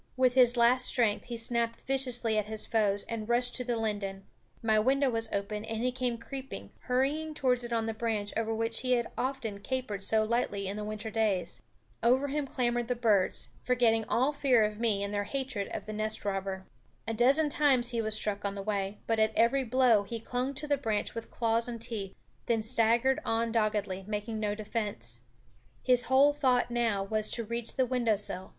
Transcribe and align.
With 0.17 0.33
his 0.33 0.57
last 0.57 0.87
strength 0.87 1.25
he 1.25 1.37
snapped 1.37 1.81
viciously 1.81 2.35
at 2.35 2.47
his 2.47 2.65
foes 2.65 3.03
and 3.07 3.29
rushed 3.29 3.53
to 3.53 3.63
the 3.63 3.77
linden. 3.77 4.25
My 4.63 4.79
window 4.79 5.11
was 5.11 5.31
open, 5.31 5.63
and 5.63 5.83
he 5.83 5.91
came 5.91 6.17
creeping, 6.17 6.71
hurrying 6.79 7.35
towards 7.35 7.63
it 7.63 7.71
on 7.71 7.85
the 7.85 7.93
branch 7.93 8.33
over 8.35 8.51
which 8.51 8.79
he 8.79 8.93
had 8.93 9.11
often 9.15 9.59
capered 9.59 10.03
so 10.03 10.23
lightly 10.23 10.67
in 10.67 10.75
the 10.75 10.83
winter 10.83 11.11
days. 11.11 11.61
Over 12.01 12.29
him 12.29 12.47
clamored 12.47 12.87
the 12.87 12.95
birds, 12.95 13.51
forgetting 13.61 14.03
all 14.09 14.31
fear 14.31 14.63
of 14.63 14.79
me 14.79 15.03
in 15.03 15.11
their 15.11 15.25
hatred 15.25 15.67
of 15.67 15.85
the 15.85 15.93
nestrobber. 15.93 16.65
A 17.07 17.13
dozen 17.13 17.49
times 17.49 17.89
he 17.89 18.01
was 18.01 18.15
struck 18.15 18.43
on 18.43 18.55
the 18.55 18.63
way, 18.63 18.97
but 19.05 19.19
at 19.19 19.35
every 19.35 19.63
blow 19.63 20.01
he 20.01 20.19
clung 20.19 20.55
to 20.55 20.67
the 20.67 20.77
branch 20.77 21.13
with 21.13 21.29
claws 21.29 21.67
and 21.67 21.79
teeth, 21.79 22.15
then 22.47 22.63
staggered 22.63 23.19
on 23.23 23.51
doggedly, 23.51 24.03
making 24.07 24.39
no 24.39 24.55
defense. 24.55 25.21
His 25.83 26.05
whole 26.05 26.33
thought 26.33 26.71
now 26.71 27.03
was 27.03 27.29
to 27.29 27.43
reach 27.43 27.75
the 27.75 27.85
window 27.85 28.15
sill. 28.15 28.49